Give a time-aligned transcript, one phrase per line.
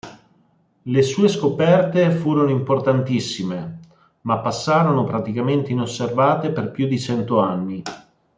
[0.81, 3.81] Le sue scoperte furono importantissime,
[4.21, 7.83] ma passarono praticamente inosservate per più di cento anni.